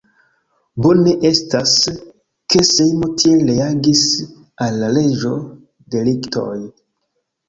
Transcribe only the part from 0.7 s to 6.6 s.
Bone estas, ke Sejmo tiel reagis al leĝo-deliktoj.